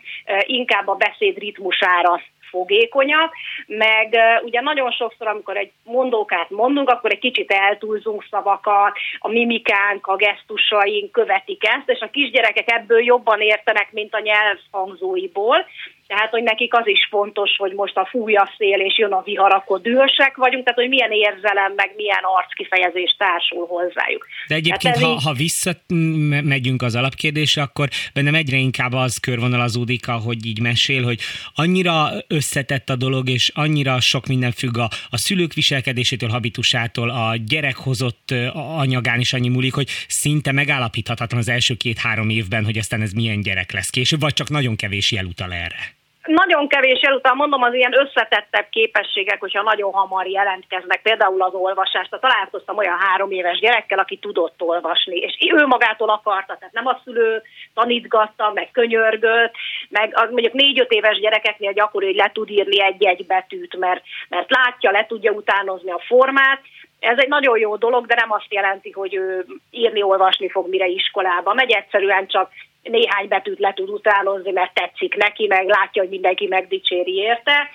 inkább 0.47 0.89
a 0.89 0.95
beszéd 0.95 1.39
ritmusára 1.39 2.21
fogékonyak, 2.55 3.33
meg 3.67 4.17
ugye 4.45 4.61
nagyon 4.61 4.91
sokszor, 4.91 5.27
amikor 5.27 5.57
egy 5.57 5.73
mondókát 5.85 6.51
mondunk, 6.51 6.89
akkor 6.89 7.11
egy 7.11 7.19
kicsit 7.19 7.51
eltúlzunk 7.51 8.27
szavakat, 8.31 8.93
a 9.19 9.29
mimikánk, 9.29 10.07
a 10.07 10.17
gesztusaink 10.17 11.13
követik 11.13 11.67
ezt, 11.67 11.89
és 11.89 12.01
a 12.01 12.11
kisgyerekek 12.11 12.71
ebből 12.71 13.03
jobban 13.05 13.41
értenek, 13.41 13.89
mint 13.93 14.15
a 14.15 14.21
nyelvhangzóiból, 14.21 15.67
tehát, 16.07 16.31
hogy 16.31 16.43
nekik 16.43 16.75
az 16.75 16.87
is 16.87 17.07
fontos, 17.11 17.57
hogy 17.57 17.73
most 17.73 17.97
a 17.97 18.07
fúj 18.11 18.35
a 18.35 18.51
szél 18.57 18.81
és 18.81 18.99
jön 18.99 19.13
a 19.13 19.23
vihar, 19.23 19.53
akkor 19.53 19.81
dühösek 19.81 20.37
vagyunk, 20.37 20.65
tehát, 20.65 20.79
hogy 20.79 20.89
milyen 20.89 21.11
érzelem, 21.11 21.73
meg 21.77 21.93
milyen 21.97 22.23
arckifejezés 22.23 23.15
társul 23.19 23.67
hozzájuk. 23.67 24.27
De 24.49 24.55
egyébként, 24.55 24.97
ha, 24.97 25.11
így... 25.11 25.23
ha 25.25 25.33
visszamegyünk 25.33 26.83
az 26.83 26.95
alapkérdésre, 26.95 27.63
akkor 27.63 27.89
bennem 28.15 28.35
egyre 28.35 28.57
inkább 28.57 28.93
az 28.93 29.19
körvonalazódik, 29.19 30.09
ahogy 30.09 30.47
így 30.47 30.61
mesél, 30.61 31.03
hogy 31.03 31.21
annyira 31.55 32.09
összetett 32.29 32.89
a 32.89 32.97
dolog, 32.97 33.29
és 33.29 33.51
annyira 33.55 34.01
sok 34.01 34.27
minden 34.27 34.53
függ 34.53 34.79
a, 34.79 34.89
a 35.11 35.17
szülők 35.17 35.53
viselkedésétől, 35.53 36.31
habitusától, 36.31 37.11
a 37.11 37.37
gyerek 37.47 37.77
hozott 37.77 38.35
anyagán 38.77 39.21
is 39.21 39.33
annyi 39.33 39.49
múlik, 39.49 39.75
hogy 39.75 39.89
szinte 40.09 40.53
megállapíthatatlan 40.53 41.41
az 41.41 41.49
első 41.49 41.75
két-három 41.75 42.29
évben, 42.29 42.65
hogy 42.65 42.79
aztán 42.79 43.01
ez 43.01 43.13
milyen 43.13 43.41
gyerek 43.41 43.73
lesz 43.73 43.91
később, 43.91 44.21
vagy 44.21 44.33
csak 44.33 44.49
nagyon 44.49 44.77
kevés 44.77 45.13
jel 45.13 45.25
utal 45.25 45.53
erre 45.53 45.95
nagyon 46.27 46.69
kevés 46.69 47.01
elutal 47.01 47.35
mondom, 47.35 47.63
az 47.63 47.75
ilyen 47.75 47.99
összetettebb 47.99 48.67
képességek, 48.71 49.41
hogyha 49.41 49.63
nagyon 49.63 49.93
hamar 49.93 50.27
jelentkeznek, 50.27 51.03
például 51.03 51.43
az 51.43 51.53
olvasást. 51.55 52.17
Találkoztam 52.21 52.77
olyan 52.77 52.99
három 52.99 53.31
éves 53.31 53.59
gyerekkel, 53.59 53.99
aki 53.99 54.17
tudott 54.17 54.63
olvasni, 54.63 55.17
és 55.17 55.37
ő 55.55 55.67
magától 55.67 56.11
akarta, 56.11 56.57
tehát 56.57 56.75
nem 56.75 56.87
a 56.87 57.01
szülő 57.05 57.43
tanítgatta, 57.75 58.53
meg 58.55 58.71
könyörgött, 58.73 59.55
meg 59.89 60.13
az 60.15 60.31
mondjuk 60.31 60.53
négy-öt 60.53 60.91
éves 60.91 61.19
gyerekeknél 61.21 61.73
gyakori, 61.73 62.07
hogy 62.07 62.17
le 62.17 62.31
tud 62.33 62.51
írni 62.51 62.83
egy-egy 62.83 63.27
betűt, 63.27 63.77
mert, 63.77 64.03
mert 64.29 64.51
látja, 64.51 64.91
le 64.91 65.07
tudja 65.07 65.33
utánozni 65.33 65.91
a 65.91 66.03
formát, 66.07 66.61
ez 67.05 67.19
egy 67.19 67.29
nagyon 67.29 67.59
jó 67.59 67.77
dolog, 67.77 68.07
de 68.07 68.15
nem 68.15 68.33
azt 68.33 68.53
jelenti, 68.53 68.91
hogy 68.91 69.15
ő 69.15 69.47
írni, 69.71 70.03
olvasni 70.03 70.49
fog 70.51 70.69
mire 70.69 70.87
iskolába 70.87 71.55
megy, 71.55 71.71
egyszerűen 71.71 72.27
csak 72.27 72.51
néhány 72.83 73.29
betűt 73.29 73.59
le 73.59 73.73
tud 73.73 73.89
utánozni, 73.89 74.51
mert 74.51 74.75
tetszik 74.75 75.15
neki, 75.17 75.47
meg 75.47 75.67
látja, 75.67 76.03
hogy 76.03 76.11
mindenki 76.11 76.47
megdicséri 76.47 77.15
érte. 77.15 77.71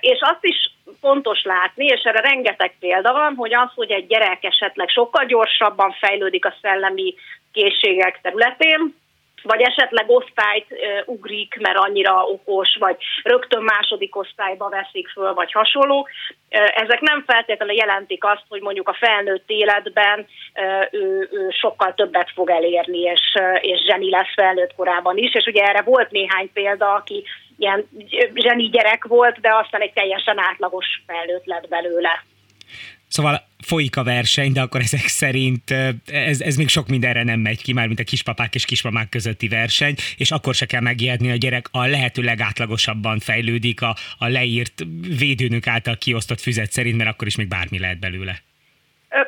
És 0.00 0.18
azt 0.20 0.44
is 0.44 0.70
fontos 1.00 1.42
látni, 1.42 1.84
és 1.84 2.00
erre 2.02 2.20
rengeteg 2.20 2.74
példa 2.80 3.12
van, 3.12 3.34
hogy 3.34 3.54
az, 3.54 3.70
hogy 3.74 3.90
egy 3.90 4.06
gyerek 4.06 4.44
esetleg 4.44 4.88
sokkal 4.88 5.24
gyorsabban 5.24 5.92
fejlődik 5.92 6.44
a 6.44 6.54
szellemi 6.62 7.14
készségek 7.52 8.20
területén, 8.22 8.94
vagy 9.42 9.60
esetleg 9.60 10.10
osztályt 10.10 10.66
ugrik, 11.04 11.56
mert 11.60 11.78
annyira 11.78 12.24
okos, 12.24 12.76
vagy 12.78 12.96
rögtön 13.22 13.62
második 13.62 14.16
osztályba 14.16 14.68
veszik 14.68 15.08
föl, 15.08 15.34
vagy 15.34 15.52
hasonló. 15.52 16.08
Ezek 16.74 17.00
nem 17.00 17.24
feltétlenül 17.26 17.74
jelentik 17.74 18.24
azt, 18.24 18.44
hogy 18.48 18.60
mondjuk 18.60 18.88
a 18.88 18.96
felnőtt 18.98 19.44
életben 19.46 20.26
ő, 20.90 21.28
ő 21.32 21.50
sokkal 21.50 21.94
többet 21.94 22.30
fog 22.34 22.50
elérni, 22.50 22.98
és, 22.98 23.34
és 23.60 23.80
zseni 23.86 24.10
lesz 24.10 24.34
felnőtt 24.34 24.74
korában 24.74 25.16
is, 25.16 25.34
és 25.34 25.44
ugye 25.44 25.62
erre 25.62 25.82
volt 25.82 26.10
néhány 26.10 26.52
példa, 26.52 26.94
aki 26.94 27.24
ilyen 27.58 27.88
zseni 28.34 28.68
gyerek 28.68 29.04
volt, 29.04 29.40
de 29.40 29.54
aztán 29.54 29.80
egy 29.80 29.92
teljesen 29.92 30.38
átlagos 30.38 30.86
felnőtt 31.06 31.44
lett 31.44 31.68
belőle. 31.68 32.24
Szóval 33.08 33.46
folyik 33.64 33.96
a 33.96 34.04
verseny, 34.04 34.52
de 34.52 34.60
akkor 34.60 34.80
ezek 34.80 35.06
szerint 35.06 35.70
ez, 36.06 36.40
ez 36.40 36.56
még 36.56 36.68
sok 36.68 36.88
mindenre 36.88 37.22
nem 37.22 37.40
megy 37.40 37.62
ki, 37.62 37.72
már 37.72 37.86
mint 37.86 38.00
a 38.00 38.04
kispapák 38.04 38.54
és 38.54 38.64
kismamák 38.64 39.08
közötti 39.08 39.48
verseny, 39.48 39.94
és 40.16 40.30
akkor 40.30 40.54
se 40.54 40.66
kell 40.66 40.80
megijedni, 40.80 41.30
a 41.30 41.36
gyerek 41.36 41.66
a 41.70 41.86
lehető 41.86 42.22
legátlagosabban 42.22 43.18
fejlődik 43.18 43.82
a, 43.82 43.94
a 44.18 44.28
leírt 44.28 44.82
védőnök 45.18 45.66
által 45.66 45.96
kiosztott 45.96 46.40
füzet 46.40 46.72
szerint, 46.72 46.96
mert 46.96 47.10
akkor 47.10 47.26
is 47.26 47.36
még 47.36 47.48
bármi 47.48 47.78
lehet 47.78 47.98
belőle. 47.98 48.42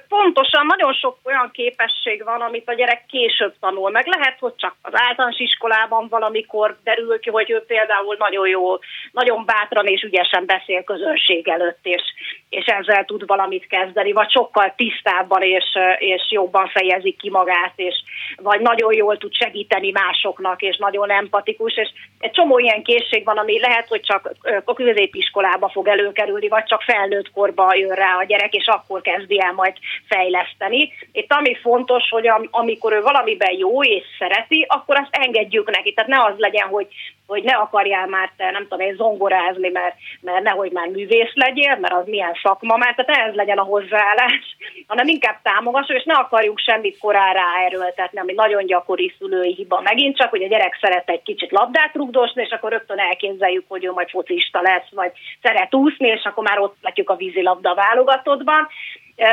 Pontosan, 0.09 0.67
nagyon 0.67 0.93
sok 0.93 1.19
olyan 1.25 1.51
képesség 1.53 2.25
van, 2.25 2.41
amit 2.41 2.69
a 2.69 2.75
gyerek 2.75 3.07
később 3.07 3.55
tanul 3.61 3.91
meg. 3.91 4.07
Lehet, 4.07 4.39
hogy 4.39 4.55
csak 4.57 4.77
az 4.83 4.93
általános 4.95 5.39
iskolában 5.39 6.09
valamikor 6.09 6.79
derül 6.85 7.19
ki, 7.19 7.31
hogy 7.31 7.51
ő 7.51 7.65
például 7.67 8.17
nagyon 8.19 8.49
jó, 8.49 8.79
nagyon 9.13 9.45
bátran 9.45 9.87
és 9.87 10.03
ügyesen 10.03 10.47
beszél 10.47 10.85
közönség 10.85 11.49
előtt, 11.49 11.79
és, 11.83 12.03
és 12.49 12.65
ezzel 12.65 13.05
tud 13.05 13.27
valamit 13.27 13.67
kezdeni, 13.67 14.13
vagy 14.13 14.31
sokkal 14.31 14.75
tisztábban 14.77 15.43
és, 15.43 15.65
és 15.99 16.23
jobban 16.31 16.69
fejezik 16.69 17.17
ki 17.17 17.31
magát, 17.31 17.73
és 17.77 17.95
vagy 18.37 18.61
nagyon 18.61 18.93
jól 18.93 19.19
tud 19.19 19.35
segíteni 19.35 19.91
másoknak, 19.91 20.63
és 20.63 20.77
nagyon 20.77 21.11
empatikus, 21.11 21.77
és 21.77 21.89
egy 22.19 22.31
csomó 22.31 22.59
ilyen 22.59 22.83
készség 22.83 23.25
van, 23.25 23.39
ami 23.39 23.61
lehet, 23.61 23.89
hogy 23.89 24.01
csak 24.01 24.33
a 24.65 24.73
középiskolába 24.73 25.69
fog 25.69 25.89
előkerülni, 25.89 26.49
vagy 26.49 26.65
csak 26.65 26.83
felnőtt 26.83 27.31
korba 27.31 27.75
jön 27.75 27.95
rá 27.95 28.17
a 28.17 28.25
gyerek, 28.25 28.55
és 28.55 28.67
akkor 28.67 29.01
kezdi 29.01 29.41
el 29.41 29.53
majd 29.53 29.75
fejleszteni. 30.09 30.93
Itt 31.13 31.33
ami 31.33 31.55
fontos, 31.55 32.09
hogy 32.11 32.31
amikor 32.51 32.93
ő 32.93 33.01
valamiben 33.01 33.57
jó 33.59 33.85
és 33.85 34.05
szereti, 34.19 34.67
akkor 34.69 34.97
azt 34.97 35.17
engedjük 35.25 35.71
neki. 35.71 35.93
Tehát 35.93 36.11
ne 36.11 36.25
az 36.25 36.39
legyen, 36.39 36.69
hogy 36.69 36.87
hogy 37.29 37.43
ne 37.43 37.55
akarjál 37.55 38.07
már 38.07 38.33
te, 38.37 38.51
nem 38.51 38.63
tudom 38.63 38.81
én, 38.81 38.95
zongorázni, 38.95 39.69
mert, 39.69 39.95
mert 40.21 40.43
nehogy 40.43 40.73
már 40.73 40.89
művész 40.89 41.35
legyél, 41.35 41.77
mert 41.77 41.95
az 41.95 42.07
milyen 42.07 42.35
szakma, 42.43 42.77
mert 42.77 42.97
tehát 42.97 43.29
ez 43.29 43.35
legyen 43.35 43.59
a 43.59 43.63
hozzáállás, 43.63 44.57
hanem 44.87 45.09
inkább 45.09 45.39
támogassuk, 45.43 45.97
és 45.97 46.05
ne 46.05 46.15
akarjuk 46.15 46.59
semmit 46.59 46.99
korára 46.99 47.41
erőltetni, 47.67 48.19
ami 48.19 48.33
nagyon 48.33 48.67
gyakori 48.67 49.15
szülői 49.19 49.55
hiba. 49.55 49.81
Megint 49.81 50.17
csak, 50.17 50.31
hogy 50.31 50.43
a 50.43 50.49
gyerek 50.49 50.79
szeret 50.81 51.09
egy 51.09 51.23
kicsit 51.23 51.51
labdát 51.51 51.95
rugdosni, 51.95 52.43
és 52.43 52.51
akkor 52.51 52.71
rögtön 52.71 52.99
elképzeljük, 52.99 53.65
hogy 53.69 53.85
ő 53.85 53.91
majd 53.91 54.09
focista 54.09 54.61
lesz, 54.61 54.91
vagy 54.91 55.13
szeret 55.43 55.75
úszni, 55.75 56.09
és 56.09 56.25
akkor 56.25 56.45
már 56.45 56.59
ott 56.59 56.77
látjuk 56.81 57.11
a 57.11 57.17
vízilabda 57.17 57.75
válogatottban 57.75 58.69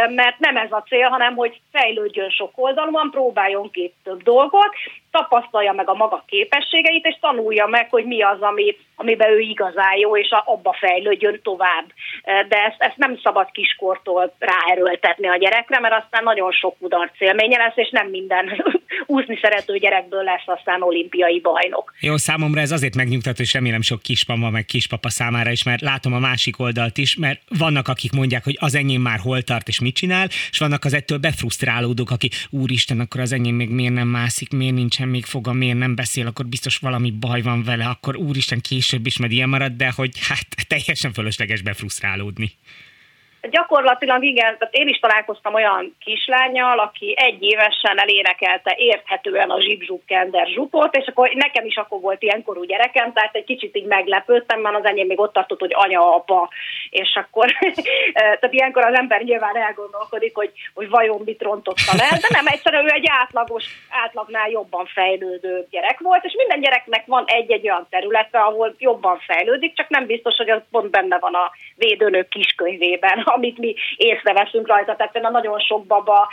mert 0.09 0.39
nem 0.39 0.57
ez 0.57 0.71
a 0.71 0.83
cél, 0.87 1.07
hanem 1.07 1.35
hogy 1.35 1.61
fejlődjön 1.71 2.29
sok 2.29 2.51
oldalon, 2.55 3.11
próbáljon 3.11 3.71
ki 3.71 3.93
több 4.03 4.23
dolgot, 4.23 4.75
tapasztalja 5.15 5.73
meg 5.73 5.89
a 5.89 5.93
maga 5.93 6.23
képességeit, 6.27 7.05
és 7.05 7.17
tanulja 7.21 7.65
meg, 7.65 7.89
hogy 7.89 8.05
mi 8.05 8.21
az, 8.21 8.41
ami, 8.41 8.75
amiben 8.95 9.29
ő 9.29 9.39
igazán 9.39 9.97
jó, 9.97 10.17
és 10.17 10.29
abba 10.45 10.75
fejlődjön 10.79 11.39
tovább. 11.43 11.85
De 12.23 12.57
ezt, 12.67 12.75
ezt 12.77 12.97
nem 12.97 13.19
szabad 13.23 13.51
kiskortól 13.51 14.33
ráerőltetni 14.39 15.27
a 15.27 15.37
gyerekre, 15.37 15.79
mert 15.79 16.03
aztán 16.03 16.23
nagyon 16.23 16.51
sok 16.51 16.77
kudarc 16.79 17.21
élménye 17.21 17.57
lesz, 17.57 17.77
és 17.77 17.89
nem 17.91 18.07
minden 18.07 18.45
úszni 19.15 19.39
szerető 19.41 19.77
gyerekből 19.77 20.23
lesz 20.23 20.43
aztán 20.45 20.81
olimpiai 20.81 21.39
bajnok. 21.39 21.93
Jó, 21.99 22.17
számomra 22.17 22.61
ez 22.61 22.71
azért 22.71 22.95
megnyugtató, 22.95 23.41
és 23.41 23.53
remélem 23.53 23.81
sok 23.81 24.01
kismama 24.01 24.49
meg 24.49 24.65
kispapa 24.65 25.09
számára 25.09 25.51
is, 25.51 25.63
mert 25.63 25.81
látom 25.81 26.13
a 26.13 26.19
másik 26.19 26.59
oldalt 26.59 26.97
is, 26.97 27.15
mert 27.15 27.41
vannak, 27.57 27.87
akik 27.87 28.11
mondják, 28.11 28.43
hogy 28.43 28.57
az 28.59 28.75
enyém 28.75 29.01
már 29.01 29.19
hol 29.19 29.41
tart 29.41 29.67
és 29.67 29.79
mit 29.79 29.95
csinál, 29.95 30.27
és 30.51 30.59
vannak 30.59 30.85
az 30.85 30.93
ettől 30.93 31.17
befrusztrálódók, 31.17 32.11
aki 32.11 32.29
úristen, 32.49 32.99
akkor 32.99 33.21
az 33.21 33.31
enyém 33.31 33.55
még 33.55 33.69
miért 33.69 33.93
nem 33.93 34.07
mászik, 34.07 34.51
miért 34.51 34.73
nincsen 34.73 35.04
még 35.07 35.25
foga, 35.25 35.53
miért 35.53 35.77
nem 35.77 35.95
beszél, 35.95 36.27
akkor 36.27 36.45
biztos 36.45 36.77
valami 36.77 37.11
baj 37.11 37.41
van 37.41 37.63
vele, 37.63 37.85
akkor 37.85 38.15
úristen 38.15 38.61
később 38.61 39.05
is 39.05 39.17
majd 39.17 39.31
ilyen 39.31 39.49
marad, 39.49 39.71
de 39.71 39.91
hogy 39.91 40.11
hát 40.19 40.47
teljesen 40.67 41.13
fölösleges 41.13 41.61
befrusztrálódni. 41.61 42.51
Gyakorlatilag 43.49 44.23
igen, 44.23 44.57
tehát 44.57 44.73
én 44.75 44.87
is 44.87 44.99
találkoztam 44.99 45.53
olyan 45.53 45.95
kislányjal, 45.99 46.79
aki 46.79 47.13
egy 47.17 47.43
évesen 47.43 47.99
elénekelte 47.99 48.75
érthetően 48.77 49.49
a 49.49 49.61
zsibzsukkender 49.61 50.47
zsupot, 50.47 50.95
és 50.95 51.07
akkor 51.07 51.29
nekem 51.33 51.65
is 51.65 51.75
akkor 51.75 51.99
volt 51.99 52.21
ilyenkorú 52.21 52.63
gyerekem, 52.63 53.13
tehát 53.13 53.35
egy 53.35 53.43
kicsit 53.43 53.77
így 53.77 53.85
meglepődtem, 53.85 54.59
mert 54.59 54.75
az 54.75 54.85
enyém 54.85 55.07
még 55.07 55.19
ott 55.19 55.33
tartott, 55.33 55.59
hogy 55.59 55.73
anya, 55.73 56.15
apa, 56.15 56.49
és 56.89 57.15
akkor, 57.15 57.45
tehát 58.13 58.53
ilyenkor 58.53 58.85
az 58.85 58.97
ember 58.97 59.21
nyilván 59.21 59.57
elgondolkodik, 59.57 60.35
hogy, 60.35 60.51
hogy 60.73 60.89
vajon 60.89 61.21
mit 61.25 61.41
rontotta 61.41 61.95
le, 61.97 62.17
de 62.21 62.27
nem, 62.29 62.47
egyszerűen 62.47 62.85
ő 62.85 62.89
egy 62.93 63.07
átlagos, 63.07 63.65
átlagnál 63.89 64.49
jobban 64.49 64.85
fejlődő 64.85 65.67
gyerek 65.69 65.99
volt, 65.99 66.23
és 66.23 66.33
minden 66.37 66.59
gyereknek 66.59 67.05
van 67.05 67.23
egy-egy 67.27 67.69
olyan 67.69 67.87
területe, 67.89 68.39
ahol 68.39 68.75
jobban 68.77 69.19
fejlődik, 69.19 69.75
csak 69.75 69.89
nem 69.89 70.05
biztos, 70.05 70.35
hogy 70.35 70.49
az 70.49 70.61
pont 70.71 70.89
benne 70.89 71.19
van 71.19 71.33
a 71.33 71.51
védőnök 71.75 72.27
kiskönyvében, 72.27 73.19
amit 73.35 73.57
mi 73.57 73.75
észreveszünk 73.97 74.67
rajta. 74.67 74.95
Tehát 74.95 75.11
például 75.11 75.33
nagyon 75.33 75.59
sok 75.59 75.85
baba 75.85 76.29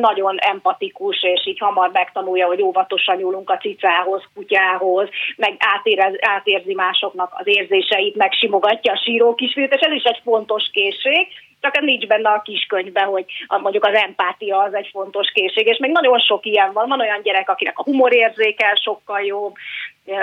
nagyon 0.00 0.38
empatikus, 0.38 1.22
és 1.22 1.46
így 1.46 1.58
hamar 1.58 1.90
megtanulja, 1.92 2.46
hogy 2.46 2.62
óvatosan 2.62 3.16
nyúlunk 3.16 3.50
a 3.50 3.56
cicához, 3.56 4.22
kutyához, 4.34 5.08
meg 5.36 5.56
átérez, 5.58 6.14
átérzi 6.20 6.74
másoknak 6.74 7.34
az 7.36 7.46
érzéseit, 7.46 8.16
meg 8.16 8.32
simogatja 8.32 8.92
a 8.92 9.00
síró 9.04 9.34
kisfiút, 9.34 9.74
és 9.74 9.80
ez 9.80 9.92
is 9.92 10.02
egy 10.02 10.20
fontos 10.24 10.70
készség, 10.72 11.28
csak 11.60 11.76
ez 11.76 11.84
nincs 11.84 12.06
benne 12.06 12.28
a 12.28 12.42
kiskönyvben, 12.42 13.06
hogy 13.06 13.24
mondjuk 13.48 13.84
az 13.84 13.94
empátia 13.94 14.58
az 14.58 14.74
egy 14.74 14.88
fontos 14.92 15.30
készség, 15.32 15.66
és 15.66 15.78
még 15.78 15.90
nagyon 15.90 16.18
sok 16.18 16.46
ilyen 16.46 16.72
van. 16.72 16.88
Van 16.88 17.00
olyan 17.00 17.22
gyerek, 17.22 17.50
akinek 17.50 17.78
a 17.78 17.82
humorérzékel 17.82 18.74
sokkal 18.74 19.20
jobb, 19.20 19.54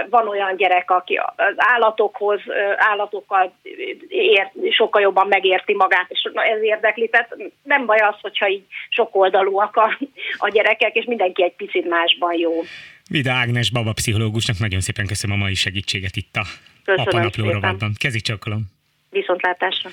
van 0.10 0.28
olyan 0.28 0.56
gyerek, 0.56 0.92
aki 0.92 1.16
az 1.36 1.54
állatokhoz, 1.56 2.40
állatokkal 2.78 3.54
ér, 4.08 4.52
sokkal 4.70 5.02
jobban 5.02 5.28
megérti 5.28 5.74
magát, 5.74 6.06
és 6.10 6.30
ez 6.34 6.62
érdekli. 6.62 7.10
Tehát 7.10 7.36
nem 7.64 7.86
baj 7.86 7.98
az, 7.98 8.16
hogyha 8.22 8.50
így 8.50 8.64
sokoldalúak 8.90 9.76
a, 9.76 9.98
a 10.38 10.50
gyerekek, 10.50 10.96
és 10.96 11.06
mindenki 11.06 11.44
egy 11.44 11.56
picit 11.56 11.90
másban 11.90 12.34
jó. 12.38 12.52
Vida 13.10 13.32
Ágnes 13.32 13.72
baba 13.72 13.94
pszichológusnak 13.94 14.60
nagyon 14.60 14.80
szépen 14.80 15.08
köszönöm 15.08 15.36
a 15.36 15.44
mai 15.44 15.54
segítséget 15.54 16.16
itt 16.16 16.36
a 16.36 16.44
Köszönöm 16.84 17.08
Apa 17.08 17.20
Napló 17.20 17.50
rovatban. 17.52 17.92
Kezi 17.98 18.20
csakolom. 18.20 18.62
Viszontlátásra. 19.10 19.90